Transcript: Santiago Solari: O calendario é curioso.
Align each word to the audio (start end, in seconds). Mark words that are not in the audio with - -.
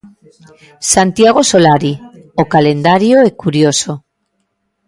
Santiago 0.93 1.41
Solari: 1.51 1.93
O 2.41 2.43
calendario 2.53 3.17
é 3.29 3.31
curioso. 3.43 3.91